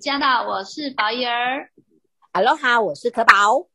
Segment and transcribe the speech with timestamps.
[0.00, 1.70] 加纳，我是宝怡儿。
[2.32, 3.68] Hello 哈，我是可宝。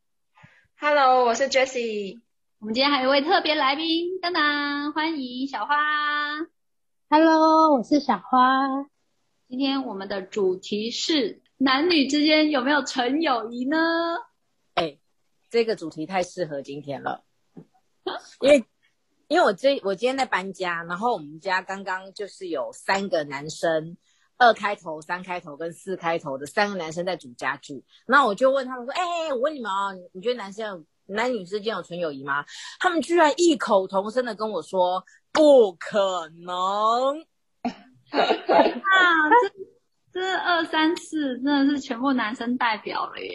[0.79, 2.21] Hello，我是 Jessie。
[2.59, 5.75] 我们今天还有一位特别来宾，当当，欢迎小花。
[7.09, 8.39] Hello，我是小花。
[9.49, 13.77] 今天我们的主题是男女之间有没有纯友谊呢？
[14.75, 14.99] 哎、欸，
[15.49, 17.25] 这个主题太适合今天了，
[18.39, 18.65] 因为。
[19.29, 23.97] 因为我这我今天在搬家，然后我们家刚刚就是有三个男生，
[24.37, 32.43] 二开头、三开头跟四开头的三个男生在组家具，那我就问他们说：“哎、欸，我问你们啊，你觉得男生男女之间有纯友谊吗？”
[32.79, 37.21] 他们居然异口同声的跟我说：“不可能！”
[38.13, 38.19] 啊，
[40.11, 43.31] 这这二三四真的是全部男生代表了耶！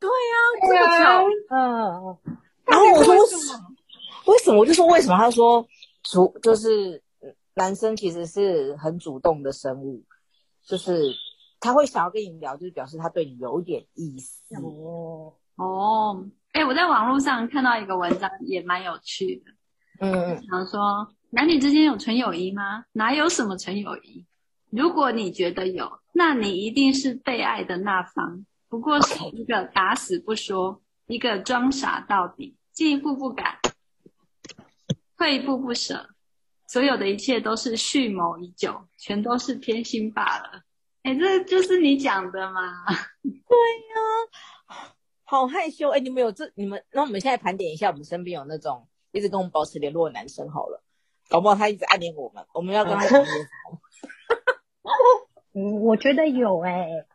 [0.00, 2.18] 对呀、啊，这么巧，嗯，
[2.64, 3.76] 然后我说为什么？
[4.26, 4.58] 为什么？
[4.58, 5.16] 我就说为什么？
[5.16, 5.64] 他说
[6.02, 7.02] 主就是
[7.54, 10.02] 男生其实是很主动的生物，
[10.64, 11.14] 就是
[11.58, 14.54] 他会想要跟你聊，就是表示他对你有点意思。
[14.56, 19.52] 哦哦，哎，我在网络上看到一个文章，也蛮有趣的。
[20.00, 22.84] 嗯嗯，想说男女之间有纯友谊吗？
[22.92, 24.24] 哪有什么纯友谊？
[24.70, 28.46] 如果你觉得有，那你一定是被爱的那方。
[28.68, 33.58] 不过是一个打死不说，一个装傻到底，进一步不敢。
[35.18, 36.08] 退一步不舍，
[36.70, 40.62] 所有的一切都是蓄谋已久，全都是偏心罢了。
[41.02, 42.60] 哎，这就是你讲的吗？
[43.24, 43.58] 对
[43.90, 43.96] 呀、
[44.66, 45.88] 啊，好害羞。
[45.90, 46.48] 哎，你们有这？
[46.54, 50.80] 你们那我们现在盘点一下，我们身边有那种一直跟我们保持联络的男生好了，
[51.28, 53.80] 搞不好他一直暗恋我们，我们要跟他讲什么？
[55.54, 57.06] 嗯，我觉得有哎、欸，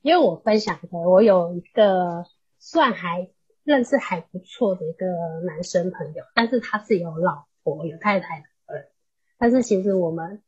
[0.00, 2.24] 因为我分享的，我有一个
[2.58, 3.28] 算还。
[3.64, 5.04] 认识还不错的一个
[5.44, 8.50] 男生朋友，但是他是有老婆有太太的人，
[9.38, 10.42] 但是其实我们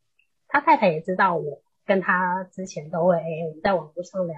[0.47, 4.37] 他太太也知道我跟他之前都会我们在网络上聊，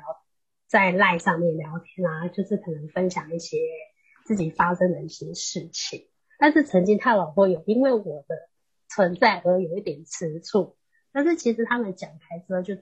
[0.68, 3.58] 在赖上面聊天啊，就是可能分享一些
[4.26, 6.08] 自己发生的一些事情，
[6.40, 8.50] 但是曾经他老婆有因为我的
[8.88, 10.78] 存在而有一点吃醋，
[11.12, 12.78] 但是其实他们讲开之后就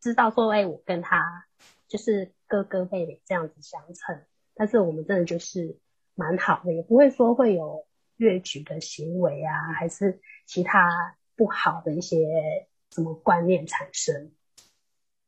[0.00, 1.46] 知道说，哎，我跟他
[1.88, 4.22] 就是哥哥妹妹这样子相称。
[4.54, 5.76] 但是我们真的就是
[6.14, 7.84] 蛮好的，也不会说会有
[8.16, 14.32] 越矩的行为啊，还是其他不好的一些什么观念产生。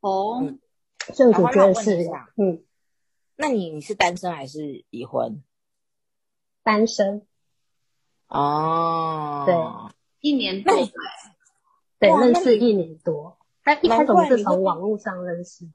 [0.01, 0.55] 哦，
[0.99, 2.65] 所以我觉得是，嗯，
[3.37, 5.43] 那你你是单身还是已婚？
[6.63, 7.27] 单身。
[8.29, 9.55] 哦，对，
[10.21, 10.75] 一年多，
[11.99, 15.73] 对，认识一年多，但一开始我们是从网络上认识的，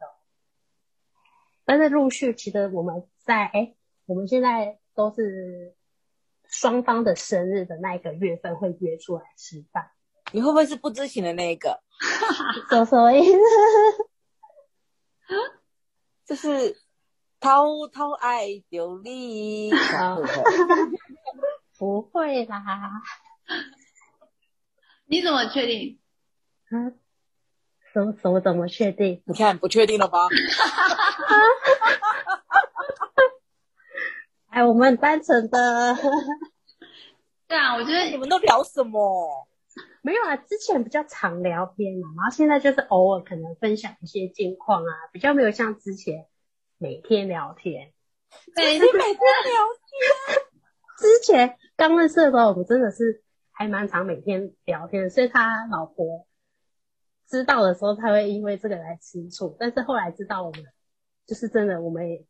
[1.65, 3.07] 但是陆续其实我们。
[3.25, 3.73] 在哎，
[4.05, 5.73] 我们现在都是
[6.47, 9.89] 双方的生日的那一个月份会约出来吃饭。
[10.31, 11.79] 你会不会是不知情的那一个？
[12.85, 13.31] 什么意思？
[16.25, 16.75] 就是
[17.39, 19.71] 偷偷爱丢你？
[21.77, 22.63] 不会啦。
[25.05, 25.99] 你怎么确定？
[26.71, 26.97] 嗯，
[27.93, 29.21] 什么什么怎么确定？
[29.27, 30.17] 你看不确定了吧？
[34.53, 35.57] 哎，我们很单纯的。
[37.49, 39.47] 对啊，我觉得你们都聊什么？
[40.03, 46.27] 没有啊，之前比较常聊天嘛，然后现在就是偶尔可能分享一些近况啊，比较没有像之前
[46.77, 47.93] 每天聊天。
[48.55, 50.45] 对，你每天聊天。
[50.99, 56.27] 之前刚认识的时候，我们真的是还蛮常每天聊天的，所以他老婆
[57.27, 59.57] 知道的时候，他会因为这个来吃醋。
[59.59, 60.63] 但是后来知道我们
[61.25, 62.23] 就是真的，我们也。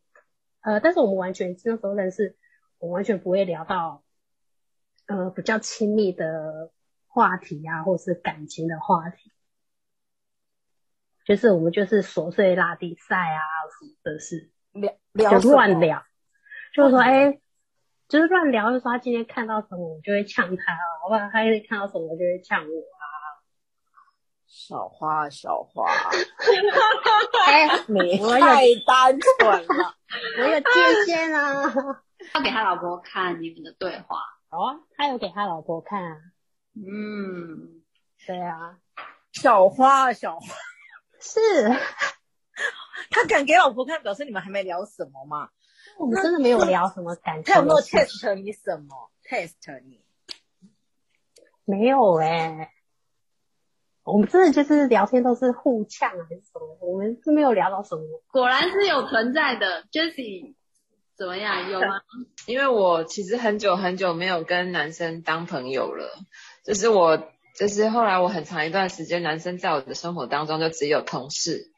[0.63, 2.35] 呃，但是我们完全那时候认识，
[2.79, 4.03] 我完全不会聊到，
[5.07, 6.71] 呃，比较亲密的
[7.07, 9.31] 话题啊，或是感情的话题，
[11.25, 13.39] 就是我们就是琐碎拉低赛啊
[13.77, 16.03] 什么的事，聊聊就乱聊，
[16.73, 17.41] 就是说，哎、欸，
[18.07, 23.05] 就是乱聊，就说他今天看到什么，我就会呛他啊，或者他看到什么，就会呛我啊。
[24.55, 25.89] 小花，小花，
[27.47, 29.95] 哎、欸， 你太单纯了，
[30.37, 31.73] 我有界限啊！
[32.31, 34.19] 他给他老婆看你们的对话，
[34.49, 36.17] 好啊，他有给他老婆看啊。
[36.75, 37.81] 嗯，
[38.27, 38.77] 对啊，
[39.31, 40.45] 小花，小花，
[41.19, 41.39] 是
[43.09, 45.49] 他敢给老婆看，表示你们还没聊什么嘛？
[45.97, 47.51] 我们真的没有聊什么感情。
[47.51, 50.05] 他有没有 test 你什么？test 你？
[51.65, 52.69] 没有哎、欸。
[54.05, 56.77] 我们真的就是聊天都是互呛还是什么？
[56.81, 58.03] 我们是没有聊到什么。
[58.31, 60.55] 果然是有存在的，Jessie
[61.15, 61.69] 怎么样？
[61.71, 62.01] 有吗？
[62.45, 66.09] 因为我其实很久很久没有跟男生当朋友了，
[66.65, 67.17] 就是我
[67.57, 71.71] 就是后来我很长一段时间，男生在我的生活当中就只有同事，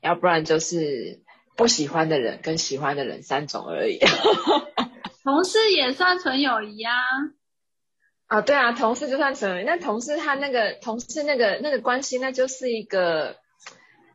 [0.00, 1.20] 要不然就是
[1.56, 3.98] 不喜欢的人跟喜欢的人三种而已。
[5.22, 6.94] 同事也算纯友谊啊。
[8.28, 13.36] 啊，对啊，同事就算纯友谊，那同事他那个同事那个那个关系，那就是一个。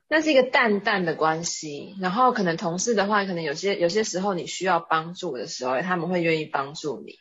[0.10, 7.18] 那是一个淡淡的关系，然后可能同事的话，可能有些有些时候你需要帮助的时候，他们会愿意帮助你，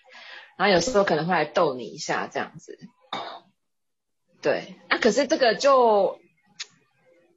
[0.59, 2.79] 然后有时候可能会来逗你一下这样子。
[4.43, 6.19] 对，那、可是这个就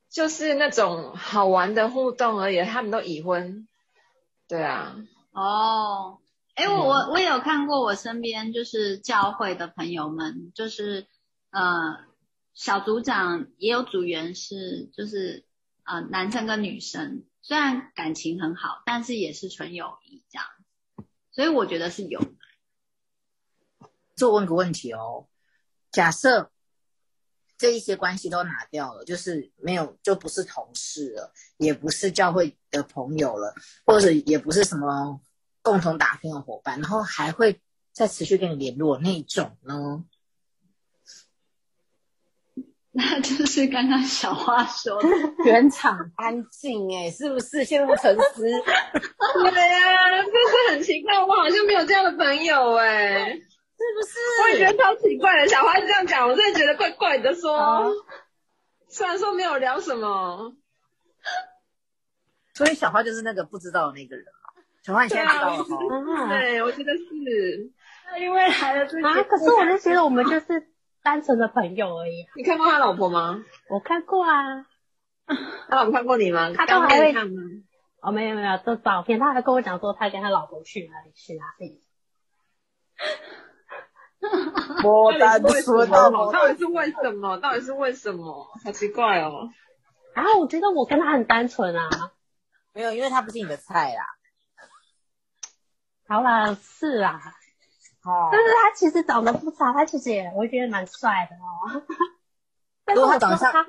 [0.10, 3.66] 就是那种好玩的互动而已，他们都已婚。
[4.50, 4.98] 对啊。
[5.32, 6.18] 哦，
[6.56, 11.08] 哎，我我我也有看过，我身边就是教会的朋友们，就是
[11.52, 12.04] 呃。
[12.58, 15.44] 小组长也有组员是，就是
[15.84, 20.48] 呃男生跟女生，虽然感情很好，但是也是纯友谊这样，
[21.32, 23.90] 所以我觉得是有的。
[24.16, 25.28] 就问个问题哦，
[25.92, 26.50] 假设
[27.58, 33.54] 这一些关系都拿掉了，就是没有，就不是同事了，也不是教会的朋友了，
[33.86, 35.20] 或者也不是什么
[35.66, 37.60] 共同打拼的伙伴，然后还会
[37.92, 40.06] 再持续跟你联络那种呢？
[42.98, 45.10] 那就是刚刚小花说的，
[45.44, 48.42] 原厂安静哎，是不是陷入沉思？
[48.48, 48.62] 对呀，
[50.22, 53.42] 真是很奇怪，我好像没有这样的朋友哎，是不
[54.08, 54.18] 是？
[54.44, 55.48] 我也觉得超奇怪的。
[55.50, 57.92] 小花这样讲，我真的觉得怪怪的说。
[58.88, 60.56] 虽然说没有聊什么，
[62.54, 64.45] 所以小花就是那个不知道的那个人啊。
[64.86, 66.28] 小花你现在知道了吗？
[66.30, 67.72] 对，我觉得是。
[68.20, 70.68] 因为来了这些啊， 可是我就觉得我们就是。
[71.06, 72.26] 单纯的朋友而已。
[72.36, 73.40] 你看过他老婆吗？
[73.70, 74.66] 我看过啊。
[75.70, 76.52] 他老婆看过你吗？
[76.52, 77.44] 他都还会看吗？
[78.02, 81.84] 哦，没有没有，这照片他还跟我讲说他跟他老婆去哪里去哪里。
[84.84, 87.38] 我单纯的，到底是为什么？
[87.38, 88.48] 到底是为什么？
[88.66, 89.52] 好奇怪哦。
[90.16, 91.88] 啊，我觉得我跟他很单纯啊。
[92.74, 94.08] 没有，因为他不是你的菜啦。
[96.08, 97.20] 好啦，是啊。
[98.04, 101.82] 哦，但是他其实长得不差，他其实也我觉得蛮帅的哦。
[102.86, 103.66] 但是我知道他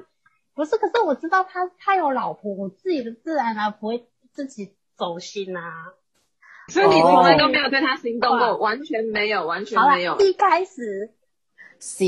[0.55, 5.73] 不是，可是我知道他他有老婆，我自己的自然而不会自己走心呐、啊。
[6.69, 10.19] 所以你从来都没有对他心动过，完全没有，完全没有。
[10.19, 11.15] 一开始
[11.79, 12.05] 是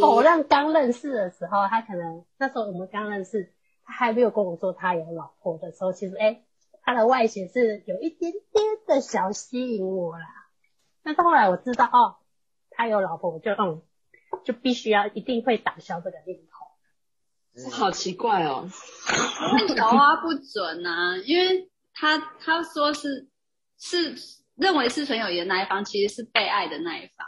[0.00, 3.52] 否认刚认识的时候，他可能那时候我们刚认识，
[3.84, 6.44] 他还没有跟我说他有老婆的时候，其实哎、欸，
[6.82, 10.26] 他的外形是有一点点的小吸引我啦。
[11.02, 12.16] 但是后来我知道哦，
[12.70, 13.82] 他有老婆，我就嗯，
[14.44, 17.70] 就必须要一定会打消这个念头。
[17.70, 18.68] 好奇怪哦，
[19.58, 23.28] 因为小花不准啊，因为他他说是
[23.78, 24.14] 是
[24.54, 27.26] 认为是纯友谊的那一方，其实是被爱的那一方。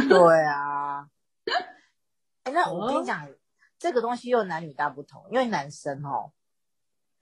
[0.08, 1.08] 对啊。
[2.44, 3.34] 哎，那我跟你讲，哦，
[3.78, 6.32] 这个东西又男女大不同，因为男生哦，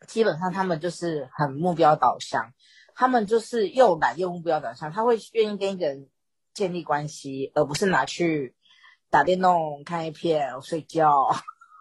[0.06, 2.52] 基本上他们就是很目标导向。
[2.96, 6.08] 他们就是又懒又目标导向，他会愿意跟一个人
[6.52, 8.54] 建立关系，而不是拿去
[9.10, 11.10] 打电动、看一片、睡觉、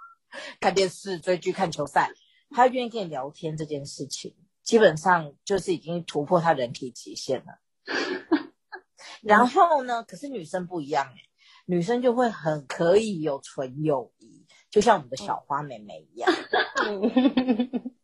[0.59, 2.09] 看电视、追剧、看球赛。
[2.49, 7.59] 他愿意跟你聊天这件事情，基本上就是已经突破他人体极限了。
[9.21, 11.21] 然后呢，可是女生不一样哎，
[11.65, 16.31] 女生就会很可以有纯友谊，就像我们的小花妹妹一样，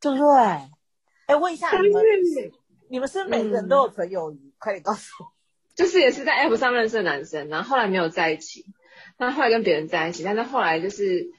[0.00, 0.26] 对不对？
[1.26, 2.02] 哎，问一下你们，
[2.88, 4.36] 你们是每个人都有纯友谊？
[4.36, 5.32] 嗯、快点告诉我。
[5.76, 8.66] 就是也是在 App 上认识的男生，然后后来没有在一起，
[9.16, 11.30] 那后来跟别人在一起，但是后来就是，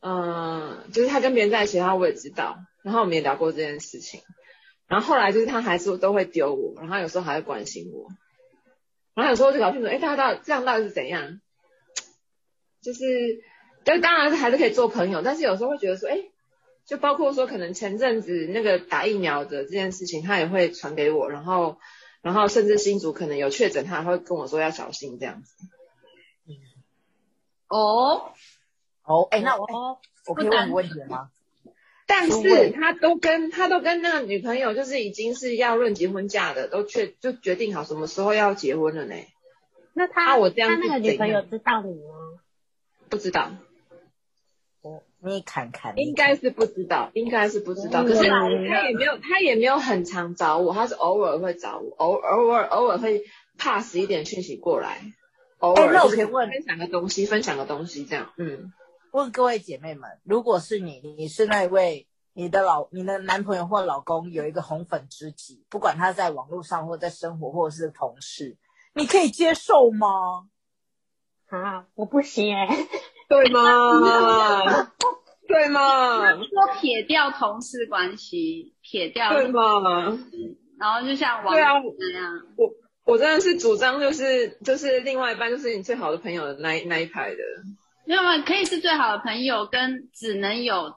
[0.00, 4.20] 嗯、呃，就是他跟别人在一起，然后我也知道，然后我们也聊过这件事情，
[4.86, 8.08] 然后后来就是他还是都会丢我，然后有时候还会关心我，
[9.14, 11.40] 然后有时候就搞清楚，哎，他到这样到底是怎样？
[12.80, 13.04] 就是，
[13.84, 16.31] 但当然是还是可以做朋友，但是有时候会觉得说，哎。
[16.84, 21.78] 就包括说，可能前阵子那个打疫苗的这件事情，他也会传给我，然后，
[22.20, 25.54] 然后甚至新竹可能有确诊，他还会跟我说要小心这样子。
[26.46, 26.54] 嗯。
[27.68, 28.32] 哦，
[29.04, 31.30] 哦，哎，那我，我可以问个问题吗？
[32.04, 39.14] 但是他都跟他都跟那个女朋友，就是已经是要论结婚嫁的，都确就决定好什么时候要结婚了呢。
[39.94, 42.40] 那他，那我这样他那个女朋友知道你吗？
[43.08, 43.52] 不知道。
[45.24, 48.02] 你看看，应该是不知道，应该是不知道。
[48.02, 48.58] 可是他也
[48.92, 53.22] 没有，他也没有很常找我，他是偶尔会找我，偶偶尔偶尔会
[53.56, 55.00] pass 一点讯息过来，
[55.58, 55.92] 偶尔。
[55.92, 58.32] 那我可以问分享个东西，分享个东西这样。
[58.36, 58.72] 嗯，
[59.12, 68.56] 问各位姐妹们，如果是你，你是那位你的老你的男朋友或老公有一个红粉知己，不管他在网络上或在生活或者是同事，
[68.92, 70.48] 你可以接受吗？
[71.46, 72.88] 啊，我不行哎、欸。
[73.28, 73.62] 对吗？
[75.72, 76.36] 对吗？
[76.36, 80.18] 说撇掉同事关系，撇掉对吗？
[80.78, 82.70] 然后就像王对啊那样，我
[83.04, 87.38] 我真的是主张就是就是另外一半就是你最好的朋友的那一那一派的。
[88.04, 88.38] 没有吗？
[88.38, 90.96] 可以是最好的朋友，跟只能有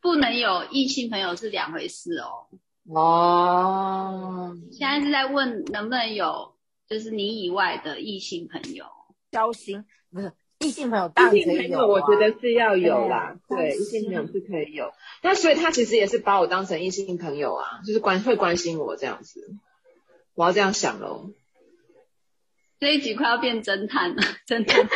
[0.00, 2.48] 不能有异性朋友是两回事哦。
[2.90, 6.54] 哦，现在是在问能不能有
[6.88, 8.86] 就是你以外的异性朋友
[9.30, 14.92] 交心，不是异性朋友当然可以有，啊，我觉得是要有啦，对，异性朋友是可以有。
[15.22, 19.54] 那所以他其实也是把我当成异性朋友啊，就是关会关心我这样子，
[20.34, 21.30] 我要这样想喽。
[22.80, 24.88] 这一集快要变侦探了， 侦探。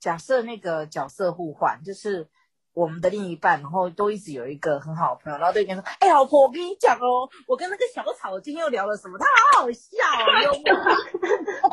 [0.00, 2.28] 假设那个角色互换，就是
[2.74, 9.18] 我们的另一半，然后都一直有一个很好的朋友，然后对面说：“哎、欸，老婆，我跟你讲哦，我跟那个小草今天又聊了什么？
[9.18, 9.26] 他
[9.58, 9.88] 好好笑
[10.20, 10.62] 哦，幽默。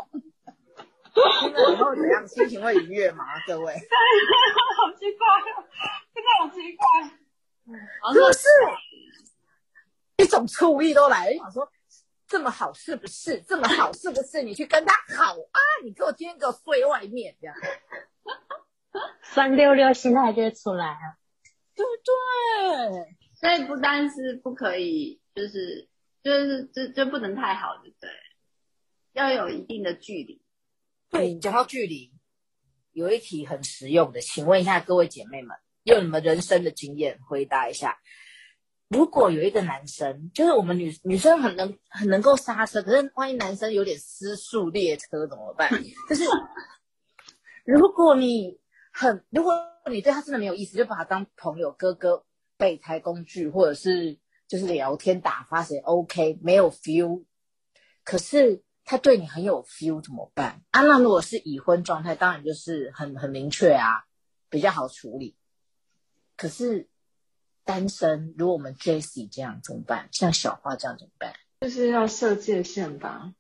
[1.14, 2.28] ”听了以后怎样？
[2.28, 3.26] 心情会愉悦吗？
[3.48, 3.74] 各位？
[3.74, 5.64] 好奇怪哦，
[6.14, 8.48] 真的好奇怪，就是？
[10.18, 11.72] 一种醋意都来了，想说。
[12.28, 13.42] 这么好是不是？
[13.42, 14.42] 这么好是不是？
[14.42, 15.60] 你去跟他好啊！
[15.84, 17.54] 你给我今天给我睡外面这样，
[19.22, 21.18] 酸溜溜心态就会出来了，
[21.76, 23.18] 对不对？
[23.36, 25.90] 所以不单是不可以，就是
[26.24, 28.10] 就是就就不能太好，对不对？
[29.12, 30.41] 要有一定的距离。
[31.12, 32.12] 对，讲到距离，
[32.94, 38.00] 有一题很实用的，请问一下各位姐妹们，用你们人生的经验回答一下。
[38.88, 45.70] 如果有一个男生，就是我们女女生很能很能够刹车，可是万一男生有点失速列车怎么办？
[46.10, 46.24] 就是
[47.66, 48.58] 如果你
[48.94, 49.54] 很，如果
[49.90, 52.26] 你对他真的没有意思，就把他当朋友、哥哥、
[52.58, 57.24] 备胎工具，或者是就是聊天打发谁 OK，没有 feel，
[58.04, 60.62] 可是他对你很有 feel 怎么办？
[60.72, 64.04] 啊，那如果是已婚状态，当然就是很很明确啊，
[64.50, 65.38] 比较好处理。
[66.36, 66.90] 可是。
[67.64, 70.10] 单身，如果我们 Jessie 这样怎么办？
[70.12, 71.32] 像小花这样怎么办？
[71.62, 73.34] 就是要设界限吧，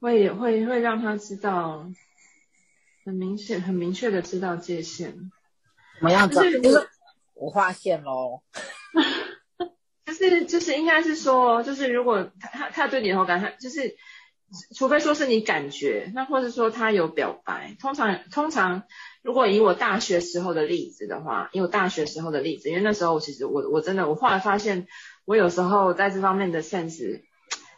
[0.00, 1.90] 会会会让他知道，
[3.04, 5.12] 很明显、很明确的知道界限。
[5.12, 6.40] 怎么样子？
[6.62, 6.88] 就是
[7.34, 8.42] 我画线喽。
[10.28, 13.96] 是就是应该是说，就是如果他他他对你有好感，他就是
[14.76, 18.82] 除非说是你感觉，那或者说他有表白，通常通常。
[19.22, 24.86] 如果以我大学时候的例子的话，以我大学时候的例子，因为那时候其实我我真的我后来发现，
[25.26, 27.20] 我有时候在这方面的 sense，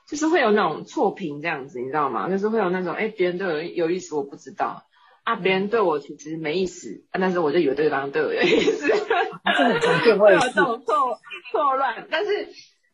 [0.09, 2.31] 就是会有那种错评这样子，你知道吗？
[2.31, 4.85] 就是会有那种，哎，别人对我有意思，我不知道
[5.25, 11.19] 啊，别人对我其实没意思，啊、但是我就以为对方对我有意思，这很常见，会有 这种错
[11.51, 12.07] 错乱。
[12.11, 12.49] 但是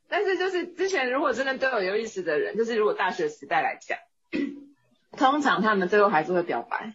[0.08, 3.98] 但是就是之前如果真的对我有意思的人，就是如果大学时代来讲，
[5.16, 6.94] 通常他们最后还是会表白。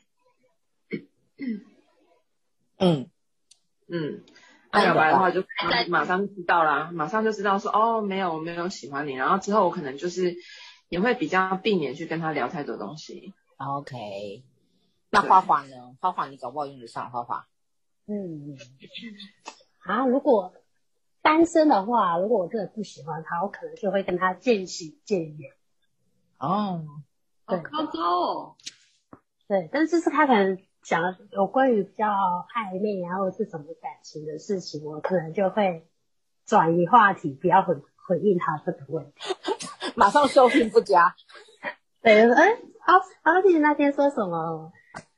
[2.79, 3.09] 嗯。
[3.89, 4.23] 嗯，
[4.71, 5.43] 那表白的话就
[5.89, 10.35] 马上知道啦，马上就知道说哦，没有我没有喜欢你，然后之后我可能就是
[10.89, 13.33] 也会比较避免去跟他聊太多东西。
[13.57, 14.43] OK，
[15.13, 15.95] 那花花呢？
[16.01, 17.47] 花花你搞不好用得上花花。
[18.07, 18.57] 嗯，
[19.85, 20.53] 啊，如果
[21.21, 25.51] 单身的话，如果我真的不喜欢他，我可能就会跟他渐行渐远。
[26.39, 26.83] 哦，
[27.47, 28.55] 对，好高哦。
[29.47, 30.57] 对，但是是他可能。
[30.83, 35.87] 讲有关于比较暧昧然后是什么感情的事情，我可能就会
[36.45, 37.73] 转移话题，不要回
[38.05, 39.33] 回应他这个问题，
[39.95, 41.15] 马上收听不佳。
[42.03, 44.73] 对，哎、欸，好，好，你那天说什么？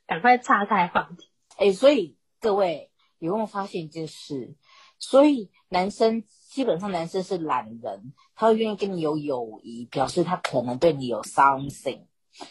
[0.06, 1.28] 赶快岔开话题。
[1.56, 4.54] 哎、欸，所以各位有没有发现一件事？
[4.98, 12.06] 所以男生基本上男生是懒人，他会愿意跟你有友谊，表示他可能对你有 something。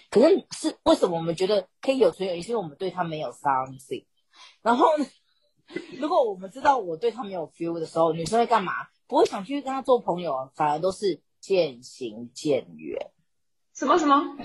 [0.09, 2.35] 可是是为什么我们觉得可以有存有？
[2.35, 4.05] 也是因为我们对他没有 something。
[4.61, 5.05] 然后呢，
[5.99, 8.73] 如果我们知道我对他没有 feel 的时候，女生会干嘛？
[9.07, 13.11] 不会想去跟他做朋友，反而都是渐行渐远。
[13.73, 14.35] 什么什么？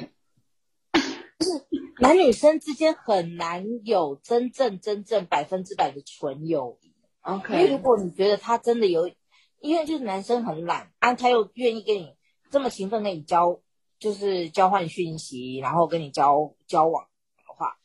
[1.41, 1.67] 就 是
[2.01, 6.95] 男女生之间很难有真正真正百分之百的纯友谊。
[7.23, 7.53] OK。
[7.55, 9.11] 因为如果你觉得他真的有，
[9.59, 12.15] 因为就是男生很懒，啊，他又愿意跟你
[12.51, 13.61] 这么勤奋跟你交。
[14.01, 17.05] 就是交换讯息，然后跟你交交往
[17.37, 17.77] 的话，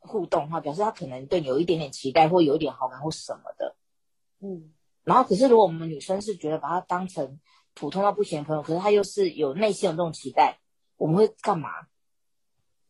[0.00, 3.74] 互动的话，表示他可能对你有一点点期待，或有一点好感，或什么的。
[4.40, 7.40] 嗯，然后可是如果我们女生是觉得把他当成
[7.72, 10.58] 普通到不行的朋友，可是他又是有内心有这种期待，
[10.98, 11.70] 我们会干嘛？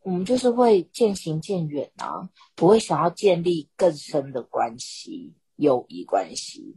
[0.03, 6.77] 我们就是会渐行渐远啊，不会想要建立更深的关系，友谊关系，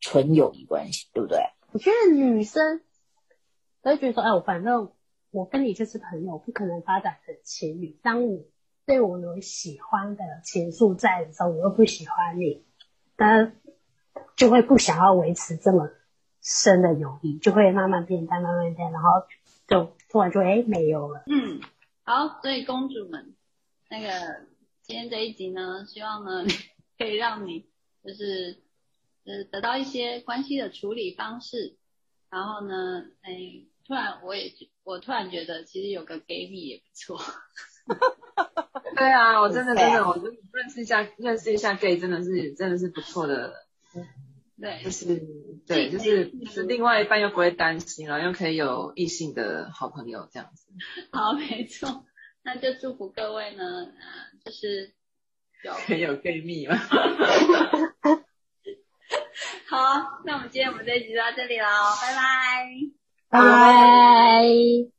[0.00, 1.38] 纯友谊关系，对不对？
[1.72, 2.80] 我觉得女生
[3.82, 4.90] 都会觉得说，哎，我反正。
[5.32, 7.98] 我跟你就是朋友，不可能发展成情侣。
[8.02, 8.46] 当你
[8.86, 12.64] 对我有喜欢的情愫在的时候，我又不喜欢你，
[13.18, 13.52] 那
[14.34, 15.90] 就会不想要维持这么
[16.40, 19.10] 深的友谊，就会慢慢变淡，慢慢变淡，然后
[19.66, 21.24] 就突然就哎没有了。
[21.26, 21.60] 嗯，
[22.08, 23.34] 好，所以公主们，
[23.90, 24.46] 那个
[24.82, 26.44] 今天这一集呢，希望呢
[26.96, 27.66] 可以让你
[28.04, 28.62] 就是
[29.24, 31.76] 呃得到一些关系的处理方式，
[32.30, 33.32] 然后呢，哎，
[33.84, 34.52] 突然我也
[34.84, 37.20] 我突然觉得其实有个 gay 蜜也不错。
[38.96, 40.16] 对啊，我真的真的，我
[40.52, 43.52] 认识一下认识一下 gay 真的是真的是不错的。
[44.60, 45.22] 对，就是
[45.66, 50.66] 对，就是就是另外一半又不会担心，然后又可以有异性的好朋友这样子。
[51.12, 52.06] 好，没错，
[52.42, 53.92] 那就祝福各位呢，嗯，
[54.44, 54.92] 就是
[55.62, 56.76] 有可以有 gay 蜜吗？
[59.68, 61.66] 好，那我们今天我们这一集就到这里喽，
[62.00, 62.70] 拜拜，
[63.28, 64.95] 拜拜。